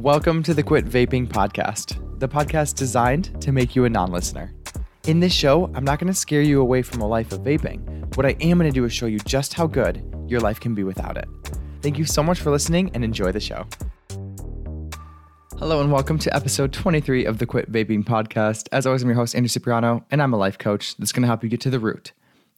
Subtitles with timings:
[0.00, 4.54] Welcome to the Quit Vaping Podcast, the podcast designed to make you a non listener.
[5.06, 8.16] In this show, I'm not going to scare you away from a life of vaping.
[8.16, 10.74] What I am going to do is show you just how good your life can
[10.74, 11.28] be without it.
[11.82, 13.66] Thank you so much for listening and enjoy the show.
[15.58, 18.68] Hello and welcome to episode 23 of the Quit Vaping Podcast.
[18.72, 21.28] As always, I'm your host, Andrew Cipriano, and I'm a life coach that's going to
[21.28, 22.12] help you get to the root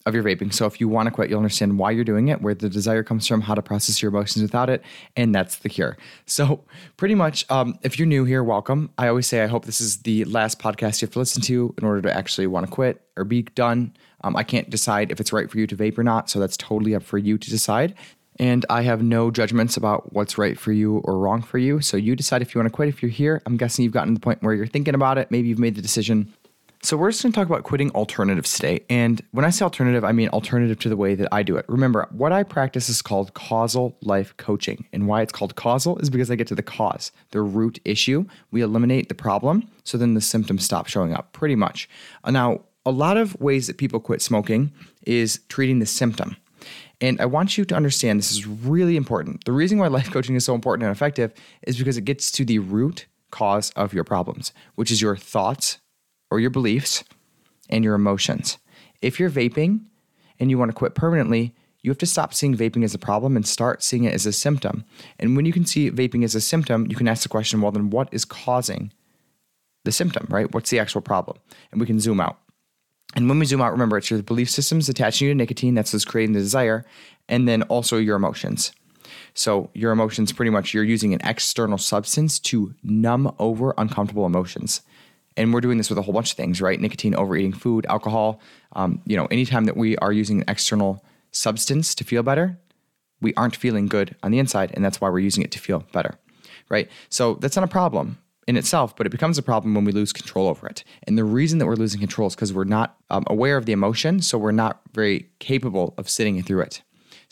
[0.06, 0.52] of your vaping.
[0.52, 3.02] So if you want to quit, you'll understand why you're doing it, where the desire
[3.02, 4.82] comes from, how to process your emotions without it,
[5.16, 5.96] and that's the cure.
[6.26, 6.64] So
[6.96, 8.90] pretty much, um, if you're new here, welcome.
[8.98, 11.74] I always say I hope this is the last podcast you have to listen to
[11.78, 13.94] in order to actually want to quit or be done.
[14.24, 16.56] Um, I can't decide if it's right for you to vape or not, so that's
[16.56, 17.94] totally up for you to decide.
[18.38, 21.80] And I have no judgments about what's right for you or wrong for you.
[21.80, 22.88] So you decide if you want to quit.
[22.88, 25.30] If you're here, I'm guessing you've gotten to the point where you're thinking about it.
[25.30, 26.32] Maybe you've made the decision.
[26.84, 28.84] So we're just going to talk about quitting alternatives today.
[28.90, 31.64] And when I say alternative, I mean alternative to the way that I do it.
[31.68, 34.84] Remember, what I practice is called causal life coaching.
[34.92, 38.24] And why it's called causal is because I get to the cause, the root issue.
[38.50, 41.88] We eliminate the problem, so then the symptoms stop showing up pretty much.
[42.24, 44.72] Uh, now, a lot of ways that people quit smoking
[45.06, 46.36] is treating the symptom.
[47.00, 49.44] And I want you to understand this is really important.
[49.44, 52.44] The reason why life coaching is so important and effective is because it gets to
[52.44, 55.78] the root cause of your problems, which is your thoughts,
[56.32, 57.04] or your beliefs
[57.68, 58.56] and your emotions.
[59.02, 59.80] If you're vaping
[60.40, 63.36] and you want to quit permanently, you have to stop seeing vaping as a problem
[63.36, 64.84] and start seeing it as a symptom.
[65.18, 67.70] And when you can see vaping as a symptom, you can ask the question well,
[67.70, 68.92] then what is causing
[69.84, 70.50] the symptom, right?
[70.54, 71.36] What's the actual problem?
[71.70, 72.38] And we can zoom out.
[73.14, 75.92] And when we zoom out, remember it's your belief systems attaching you to nicotine, that's
[75.92, 76.86] what's creating the desire,
[77.28, 78.72] and then also your emotions.
[79.34, 84.80] So, your emotions pretty much you're using an external substance to numb over uncomfortable emotions.
[85.36, 86.80] And we're doing this with a whole bunch of things, right?
[86.80, 88.40] Nicotine, overeating, food, alcohol.
[88.74, 92.58] Um, you know, anytime that we are using an external substance to feel better,
[93.20, 95.84] we aren't feeling good on the inside, and that's why we're using it to feel
[95.92, 96.18] better,
[96.68, 96.90] right?
[97.08, 100.12] So that's not a problem in itself, but it becomes a problem when we lose
[100.12, 100.82] control over it.
[101.04, 103.72] And the reason that we're losing control is because we're not um, aware of the
[103.72, 106.82] emotion, so we're not very capable of sitting through it.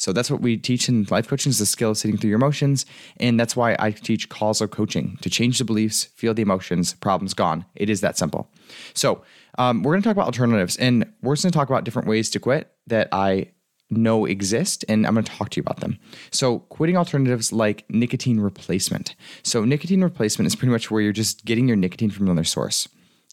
[0.00, 2.38] So that's what we teach in life coaching is the skill of sitting through your
[2.38, 2.86] emotions.
[3.18, 7.34] And that's why I teach causal coaching to change the beliefs, feel the emotions, problems
[7.34, 7.66] gone.
[7.74, 8.50] It is that simple.
[8.94, 9.22] So
[9.58, 12.30] um, we're going to talk about alternatives and we're going to talk about different ways
[12.30, 13.50] to quit that I
[13.90, 15.98] know exist and I'm going to talk to you about them.
[16.30, 19.16] So, quitting alternatives like nicotine replacement.
[19.42, 22.88] So, nicotine replacement is pretty much where you're just getting your nicotine from another source.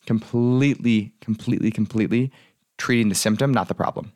[0.07, 2.31] Completely, completely, completely
[2.77, 4.13] treating the symptom, not the problem.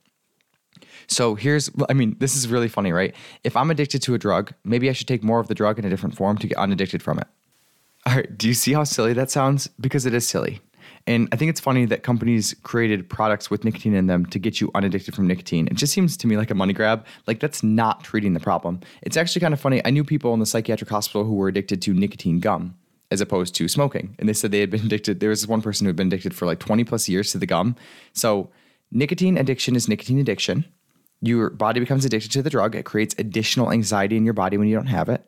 [1.11, 3.13] So here's, I mean, this is really funny, right?
[3.43, 5.83] If I'm addicted to a drug, maybe I should take more of the drug in
[5.83, 7.27] a different form to get unaddicted from it.
[8.05, 9.67] All right, do you see how silly that sounds?
[9.79, 10.61] Because it is silly.
[11.05, 14.61] And I think it's funny that companies created products with nicotine in them to get
[14.61, 15.67] you unaddicted from nicotine.
[15.67, 17.05] It just seems to me like a money grab.
[17.27, 18.79] Like that's not treating the problem.
[19.01, 19.81] It's actually kind of funny.
[19.83, 22.75] I knew people in the psychiatric hospital who were addicted to nicotine gum
[23.09, 24.15] as opposed to smoking.
[24.17, 25.19] And they said they had been addicted.
[25.19, 27.45] There was one person who had been addicted for like 20 plus years to the
[27.45, 27.75] gum.
[28.13, 28.49] So
[28.91, 30.65] nicotine addiction is nicotine addiction
[31.21, 32.75] your body becomes addicted to the drug.
[32.75, 35.25] It creates additional anxiety in your body when you don't have it.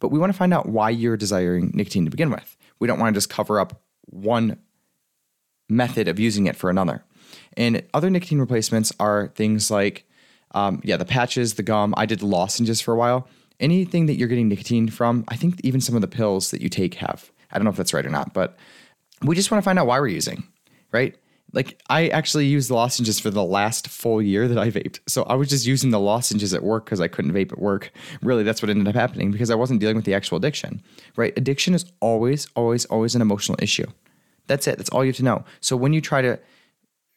[0.00, 2.56] But we want to find out why you're desiring nicotine to begin with.
[2.78, 4.58] We don't want to just cover up one
[5.68, 7.04] method of using it for another.
[7.56, 10.06] And other nicotine replacements are things like,
[10.52, 11.94] um, yeah, the patches, the gum.
[11.96, 13.28] I did lozenges for a while.
[13.60, 16.68] Anything that you're getting nicotine from, I think even some of the pills that you
[16.68, 17.30] take have.
[17.52, 18.56] I don't know if that's right or not, but
[19.22, 20.44] we just want to find out why we're using,
[20.92, 21.16] right?
[21.54, 25.00] Like I actually used the lozenges for the last full year that I vaped.
[25.06, 27.92] So I was just using the lozenges at work because I couldn't vape at work.
[28.22, 30.82] Really, that's what ended up happening because I wasn't dealing with the actual addiction.
[31.16, 31.32] Right?
[31.36, 33.86] Addiction is always, always, always an emotional issue.
[34.46, 34.76] That's it.
[34.76, 35.44] That's all you have to know.
[35.60, 36.38] So when you try to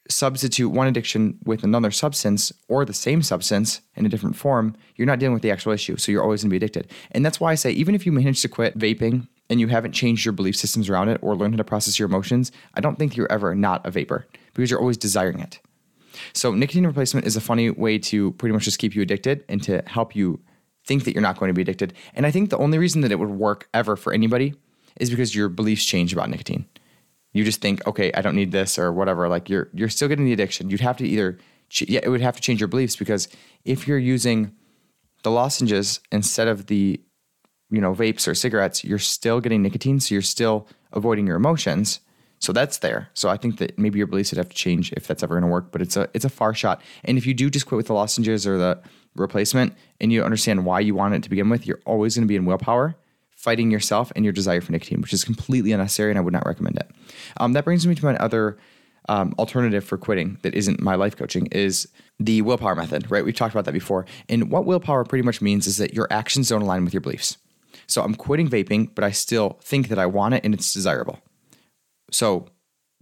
[0.08, 5.06] substitute one addiction with another substance or the same substance in a different form, you're
[5.06, 5.96] not dealing with the actual issue.
[5.96, 6.90] So you're always going to be addicted.
[7.10, 9.92] And that's why I say, even if you manage to quit vaping and you haven't
[9.92, 12.98] changed your belief systems around it or learned how to process your emotions, I don't
[12.98, 15.60] think you're ever not a vapor because you're always desiring it.
[16.32, 19.62] So, nicotine replacement is a funny way to pretty much just keep you addicted and
[19.62, 20.40] to help you
[20.84, 21.94] think that you're not going to be addicted.
[22.14, 24.54] And I think the only reason that it would work ever for anybody
[24.98, 26.66] is because your beliefs change about nicotine.
[27.32, 29.28] You just think, okay, I don't need this or whatever.
[29.28, 30.70] Like you're you're still getting the addiction.
[30.70, 31.38] You'd have to either
[31.82, 33.28] yeah, it would have to change your beliefs because
[33.64, 34.52] if you're using
[35.22, 37.00] the lozenges instead of the
[37.70, 42.00] you know, vapes or cigarettes, you're still getting nicotine, so you're still avoiding your emotions.
[42.40, 43.10] So that's there.
[43.14, 45.42] So I think that maybe your beliefs would have to change if that's ever going
[45.42, 46.80] to work, but it's a it's a far shot.
[47.04, 48.80] And if you do just quit with the lozenges or the
[49.16, 52.28] replacement and you understand why you want it to begin with, you're always going to
[52.28, 52.94] be in willpower,
[53.30, 56.46] fighting yourself and your desire for nicotine, which is completely unnecessary and I would not
[56.46, 56.88] recommend it.
[57.38, 58.56] Um, that brings me to my other
[59.08, 61.88] um, alternative for quitting that isn't my life coaching is
[62.20, 63.24] the willpower method, right?
[63.24, 64.06] We've talked about that before.
[64.28, 67.38] And what willpower pretty much means is that your actions don't align with your beliefs.
[67.88, 71.18] So I'm quitting vaping, but I still think that I want it and it's desirable.
[72.10, 72.46] So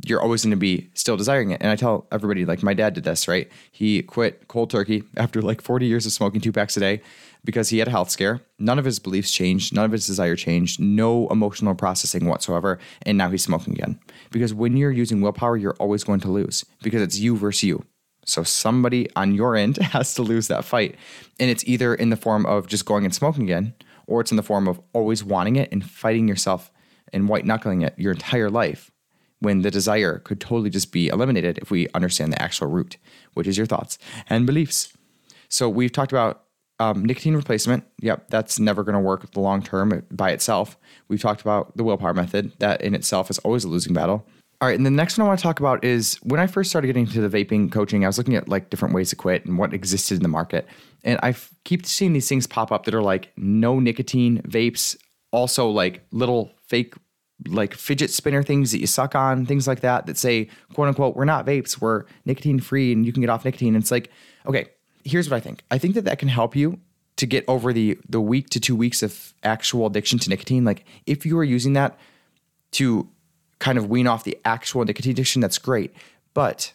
[0.05, 1.61] you're always going to be still desiring it.
[1.61, 3.51] And I tell everybody, like my dad did this, right?
[3.73, 7.01] He quit cold turkey after like 40 years of smoking two packs a day
[7.45, 8.43] because he had a health scare.
[8.59, 12.79] None of his beliefs changed, none of his desire changed, no emotional processing whatsoever.
[13.03, 13.99] And now he's smoking again.
[14.31, 17.85] Because when you're using willpower, you're always going to lose because it's you versus you.
[18.27, 20.97] So somebody on your end has to lose that fight.
[21.41, 23.73] And it's either in the form of just going and smoking again,
[24.07, 26.71] or it's in the form of always wanting it and fighting yourself
[27.13, 28.91] and white knuckling it your entire life
[29.41, 32.97] when the desire could totally just be eliminated if we understand the actual root,
[33.35, 33.99] which is your thoughts
[34.29, 34.93] and beliefs.
[35.49, 36.43] So we've talked about
[36.79, 37.85] um, nicotine replacement.
[38.01, 40.77] Yep, that's never going to work the long term by itself.
[41.09, 42.53] We've talked about the willpower method.
[42.59, 44.27] That in itself is always a losing battle.
[44.61, 46.71] All right, and the next one I want to talk about is when I first
[46.71, 49.45] started getting into the vaping coaching, I was looking at like different ways to quit
[49.45, 50.67] and what existed in the market.
[51.07, 54.97] And I keep seeing these things pop up that are like no nicotine vapes,
[55.31, 56.95] also like little fake
[57.49, 61.15] like fidget spinner things that you suck on, things like that, that say, quote unquote,
[61.17, 63.75] we're not vapes, we're nicotine free and you can get off nicotine.
[63.75, 64.11] And it's like,
[64.47, 64.67] okay,
[65.05, 65.63] here's what I think.
[65.71, 66.81] I think that that can help you
[67.17, 70.65] to get over the the week to two weeks of actual addiction to nicotine.
[70.65, 71.99] Like if you are using that
[72.73, 73.09] to
[73.59, 75.95] kind of wean off the actual nicotine addiction, that's great.
[76.35, 76.73] But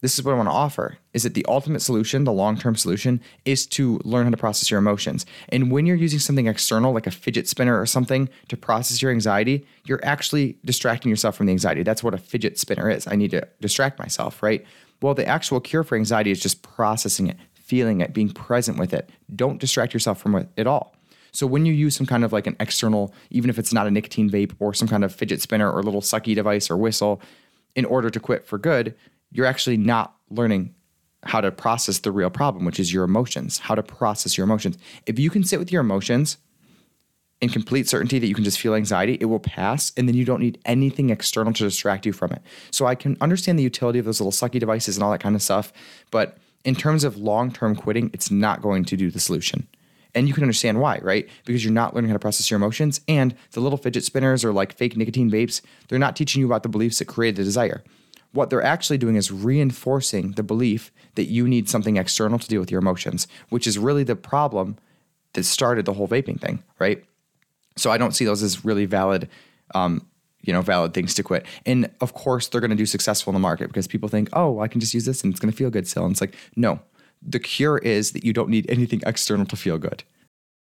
[0.00, 3.20] this is what I want to offer is that the ultimate solution, the long-term solution
[3.44, 5.26] is to learn how to process your emotions.
[5.50, 9.10] And when you're using something external like a fidget spinner or something to process your
[9.10, 11.82] anxiety, you're actually distracting yourself from the anxiety.
[11.82, 13.06] That's what a fidget spinner is.
[13.06, 14.64] I need to distract myself, right?
[15.02, 18.94] Well, the actual cure for anxiety is just processing it, feeling it, being present with
[18.94, 19.10] it.
[19.34, 20.94] Don't distract yourself from it at all.
[21.32, 23.90] So when you use some kind of like an external, even if it's not a
[23.90, 27.20] nicotine vape or some kind of fidget spinner or little sucky device or whistle,
[27.76, 28.96] in order to quit for good,
[29.30, 30.74] you're actually not learning
[31.24, 34.78] how to process the real problem, which is your emotions, how to process your emotions.
[35.06, 36.38] If you can sit with your emotions
[37.40, 40.24] in complete certainty that you can just feel anxiety, it will pass, and then you
[40.24, 42.42] don't need anything external to distract you from it.
[42.70, 45.36] So I can understand the utility of those little sucky devices and all that kind
[45.36, 45.72] of stuff,
[46.10, 49.66] but in terms of long term quitting, it's not going to do the solution.
[50.14, 51.28] And you can understand why, right?
[51.44, 54.52] Because you're not learning how to process your emotions, and the little fidget spinners or
[54.52, 57.82] like fake nicotine vapes, they're not teaching you about the beliefs that create the desire
[58.32, 62.60] what they're actually doing is reinforcing the belief that you need something external to deal
[62.60, 64.76] with your emotions, which is really the problem
[65.32, 67.04] that started the whole vaping thing, right?
[67.76, 69.28] So I don't see those as really valid,
[69.74, 70.06] um,
[70.42, 71.46] you know, valid things to quit.
[71.66, 74.60] And of course, they're going to do successful in the market because people think, oh,
[74.60, 76.04] I can just use this and it's going to feel good still.
[76.04, 76.80] And it's like, no,
[77.22, 80.04] the cure is that you don't need anything external to feel good.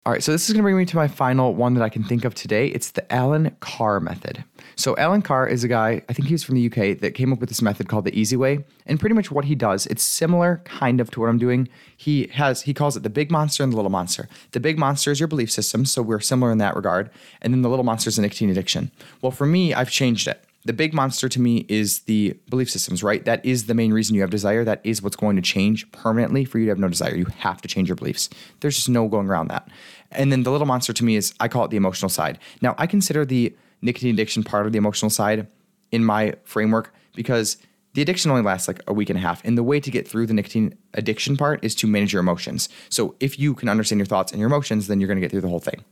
[0.03, 1.89] All right, so this is going to bring me to my final one that I
[1.89, 2.69] can think of today.
[2.69, 4.44] It's the Allen Carr method.
[4.75, 7.31] So Allen Carr is a guy, I think he was from the UK, that came
[7.31, 8.65] up with this method called the Easy Way.
[8.88, 11.69] And pretty much what he does, it's similar kind of to what I'm doing.
[11.95, 14.27] He has he calls it the big monster and the little monster.
[14.53, 17.12] The big monster is your belief system, so we're similar in that regard.
[17.44, 18.89] And then the little monster is a nicotine addiction.
[19.21, 23.03] Well, for me, I've changed it the big monster to me is the belief systems,
[23.03, 23.25] right?
[23.25, 24.63] That is the main reason you have desire.
[24.63, 27.15] That is what's going to change permanently for you to have no desire.
[27.15, 28.29] You have to change your beliefs.
[28.59, 29.67] There's just no going around that.
[30.11, 32.37] And then the little monster to me is I call it the emotional side.
[32.61, 35.47] Now, I consider the nicotine addiction part of the emotional side
[35.91, 37.57] in my framework because
[37.93, 39.43] the addiction only lasts like a week and a half.
[39.43, 42.69] And the way to get through the nicotine addiction part is to manage your emotions.
[42.89, 45.31] So if you can understand your thoughts and your emotions, then you're going to get
[45.31, 45.83] through the whole thing.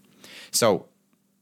[0.51, 0.85] So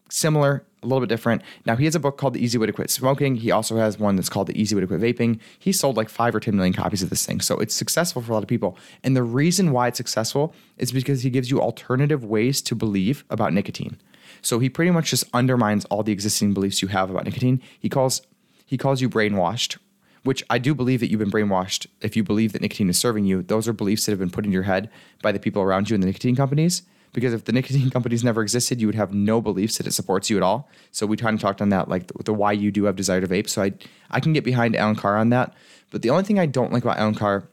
[0.10, 1.42] similar, a little bit different.
[1.66, 3.36] Now, he has a book called The Easy Way to Quit Smoking.
[3.36, 5.40] He also has one that's called The Easy Way to Quit Vaping.
[5.60, 7.42] He sold like five or 10 million copies of this thing.
[7.42, 8.78] So it's successful for a lot of people.
[9.04, 13.26] And the reason why it's successful is because he gives you alternative ways to believe
[13.30, 13.98] about nicotine.
[14.42, 17.62] So he pretty much just undermines all the existing beliefs you have about nicotine.
[17.80, 18.22] He calls
[18.66, 19.78] he calls you brainwashed,
[20.24, 23.24] which I do believe that you've been brainwashed if you believe that nicotine is serving
[23.24, 23.42] you.
[23.42, 24.90] Those are beliefs that have been put in your head
[25.22, 26.82] by the people around you in the nicotine companies
[27.18, 30.30] because if the nicotine companies never existed, you would have no beliefs that it supports
[30.30, 30.70] you at all.
[30.92, 33.20] So we kind of talked on that, like the, the, why you do have desire
[33.22, 33.50] to vape.
[33.50, 33.74] So I
[34.12, 35.56] I can get behind Allen Carr on that.
[35.90, 37.50] But the only thing I don't like about Allen Carr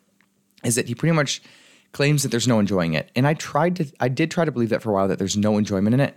[0.64, 1.40] is that he pretty much
[1.92, 3.10] claims that there's no enjoying it.
[3.16, 5.34] And I tried to I did try to believe that for a while that there's
[5.34, 6.14] no enjoyment in it.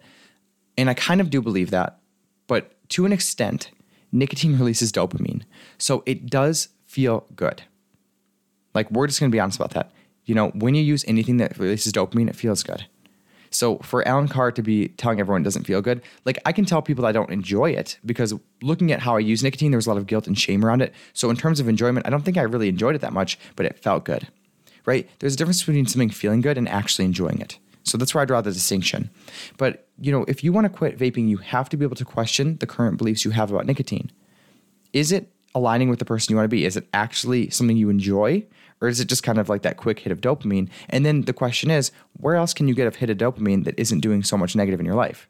[0.78, 2.00] And I kind of do believe that.
[2.48, 3.72] But to an extent,
[4.12, 5.44] nicotine releases dopamine.
[5.78, 7.64] So it does feel good.
[8.74, 9.94] Like we're just gonna be honest about that.
[10.26, 12.86] You know, when you use anything that releases dopamine, it feels good.
[13.58, 16.64] So for Allen Carr to be telling everyone it doesn't feel good, like I can
[16.64, 19.88] tell people I don't enjoy it because looking at how I use nicotine, there was
[19.88, 20.94] a lot of guilt and shame around it.
[21.14, 23.66] So in terms of enjoyment, I don't think I really enjoyed it that much, but
[23.66, 24.28] it felt good.
[24.86, 25.10] Right?
[25.18, 27.58] There's a difference between something feeling good and actually enjoying it.
[27.82, 29.10] So that's where I draw the distinction.
[29.58, 32.06] But you know, if you want to quit vaping, you have to be able to
[32.06, 34.12] question the current beliefs you have about nicotine.
[34.94, 36.66] Is it aligning with the person you want to be?
[36.66, 38.46] Is it actually something you enjoy?
[38.80, 40.70] Or is it just kind of like that quick hit of dopamine?
[40.90, 43.78] And then the question is, where else can you get a hit of dopamine that
[43.78, 45.28] isn't doing so much negative in your life?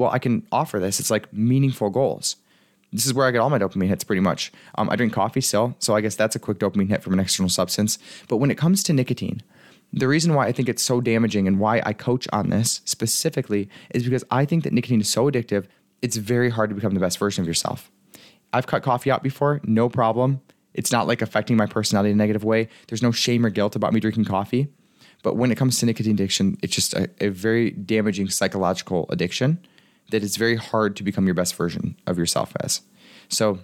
[0.00, 0.98] well, I can offer this.
[0.98, 2.36] It's like meaningful goals.
[2.92, 4.50] This is where I get all my dopamine hits pretty much.
[4.76, 7.20] Um, I drink coffee still, so I guess that's a quick dopamine hit from an
[7.20, 7.98] external substance.
[8.26, 9.42] But when it comes to nicotine,
[9.92, 13.68] the reason why I think it's so damaging and why I coach on this specifically
[13.90, 15.66] is because I think that nicotine is so addictive,
[16.00, 17.90] it's very hard to become the best version of yourself.
[18.52, 20.40] I've cut coffee out before, no problem.
[20.74, 22.68] It's not like affecting my personality in a negative way.
[22.88, 24.68] There's no shame or guilt about me drinking coffee.
[25.22, 29.58] But when it comes to nicotine addiction, it's just a, a very damaging psychological addiction
[30.10, 32.80] that it's very hard to become your best version of yourself as.
[33.28, 33.60] So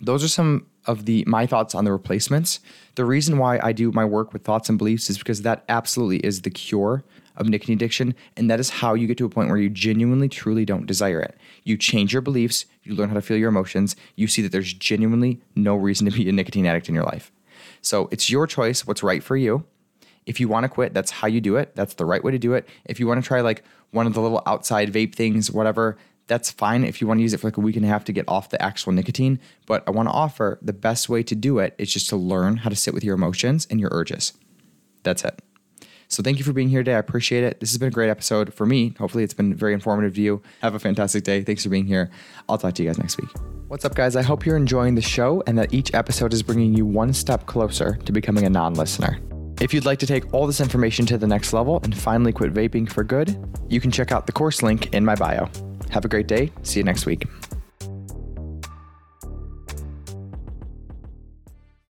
[0.00, 2.60] those are some of the my thoughts on the replacements.
[2.94, 6.18] The reason why I do my work with thoughts and beliefs is because that absolutely
[6.18, 7.04] is the cure
[7.36, 10.28] of nicotine addiction and that is how you get to a point where you genuinely
[10.28, 11.36] truly don't desire it.
[11.64, 14.72] You change your beliefs, you learn how to feel your emotions, you see that there's
[14.72, 17.32] genuinely no reason to be a nicotine addict in your life.
[17.80, 19.64] So it's your choice what's right for you.
[20.24, 21.74] If you want to quit, that's how you do it.
[21.74, 22.68] That's the right way to do it.
[22.84, 25.96] If you want to try like one of the little outside vape things, whatever,
[26.32, 28.04] that's fine if you want to use it for like a week and a half
[28.04, 29.38] to get off the actual nicotine.
[29.66, 32.56] But I want to offer the best way to do it is just to learn
[32.56, 34.32] how to sit with your emotions and your urges.
[35.02, 35.42] That's it.
[36.08, 36.94] So thank you for being here today.
[36.94, 37.60] I appreciate it.
[37.60, 38.94] This has been a great episode for me.
[38.98, 40.42] Hopefully, it's been very informative to you.
[40.62, 41.42] Have a fantastic day.
[41.42, 42.10] Thanks for being here.
[42.48, 43.30] I'll talk to you guys next week.
[43.68, 44.16] What's up, guys?
[44.16, 47.44] I hope you're enjoying the show and that each episode is bringing you one step
[47.44, 49.18] closer to becoming a non listener.
[49.60, 52.54] If you'd like to take all this information to the next level and finally quit
[52.54, 53.36] vaping for good,
[53.68, 55.50] you can check out the course link in my bio.
[55.92, 56.50] Have a great day.
[56.62, 57.24] See you next week.